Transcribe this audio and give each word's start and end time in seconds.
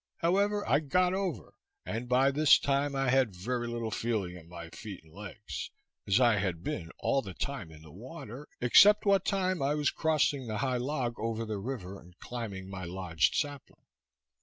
However, 0.17 0.67
I 0.67 0.79
got 0.79 1.13
over, 1.13 1.53
and 1.85 2.09
by 2.09 2.31
this 2.31 2.57
time 2.57 2.95
I 2.95 3.09
had 3.11 3.35
very 3.35 3.67
little 3.67 3.91
feeling 3.91 4.35
in 4.35 4.49
my 4.49 4.69
feet 4.71 5.03
and 5.03 5.13
legs, 5.13 5.69
as 6.07 6.19
I 6.19 6.37
had 6.37 6.63
been 6.63 6.89
all 6.97 7.21
the 7.21 7.35
time 7.35 7.69
in 7.69 7.83
the 7.83 7.91
water, 7.91 8.47
except 8.59 9.05
what 9.05 9.25
time 9.25 9.61
I 9.61 9.75
was 9.75 9.91
crossing 9.91 10.47
the 10.47 10.57
high 10.57 10.77
log 10.77 11.19
over 11.19 11.45
the 11.45 11.59
river, 11.59 11.99
and 11.99 12.17
climbing 12.17 12.67
my 12.67 12.83
lodged 12.83 13.35
sapling. 13.35 13.85